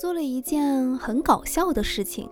[0.00, 2.26] 做了一件很搞笑的事情。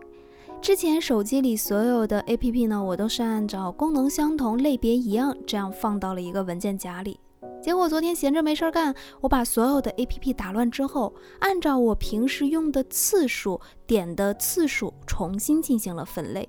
[0.58, 7.21] 之前手机里所有的 APP 呢，我都是按照功能相同、类别一样这样放到了一个文件夹里。
[7.60, 16.48] 结果昨天闲着没事干，我把所有的 APP 打乱之后，按照我平时用的次数、点的次数重新进行了分类，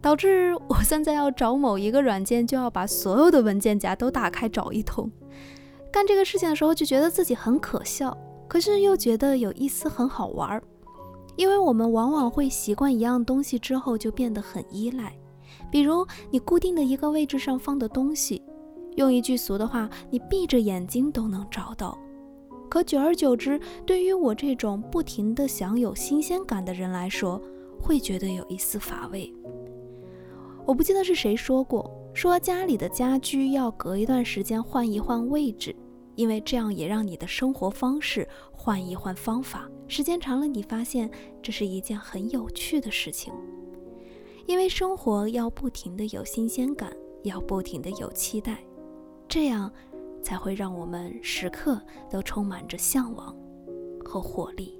[0.00, 5.10] 导致我现在要找某一个软件，就要把所有的文件夹都打开找一通。
[5.92, 8.16] 干这个事情的时候，就觉得自己很可笑，
[8.48, 10.62] 可是又觉得有一丝很好玩儿。
[11.36, 15.16] 因为我们往往会习惯一样东西之后就变得很依赖，
[15.70, 18.42] 比如你固定的一个位置上放的东西，
[18.96, 21.96] 用一句俗的话，你闭着眼睛都能找到。
[22.68, 27.40] 可久而久之，对于我这种不停的想有新鲜感的人来说，
[27.80, 29.32] 会觉得有一丝乏味。
[30.66, 35.74] 我不记得是谁说过，说家里的家居要隔一段时间换一换位置。
[36.18, 41.08] 因为这样也让你的生活方式换一换方法，时间长了，你发现
[41.40, 43.32] 这是一件很有趣的事情。
[44.44, 48.58] 因为生活要不停的有新鲜感，要不停的有期待，
[49.28, 49.72] 这样
[50.20, 53.32] 才会让我们时刻都充满着向往
[54.04, 54.77] 和活力。